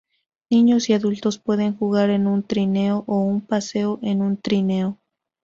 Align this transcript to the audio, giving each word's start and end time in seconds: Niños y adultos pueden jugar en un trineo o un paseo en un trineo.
Niños 0.49 0.89
y 0.89 0.93
adultos 0.93 1.37
pueden 1.37 1.77
jugar 1.77 2.09
en 2.09 2.25
un 2.25 2.41
trineo 2.41 3.03
o 3.05 3.19
un 3.19 3.39
paseo 3.39 3.99
en 4.01 4.23
un 4.23 4.35
trineo. 4.35 4.97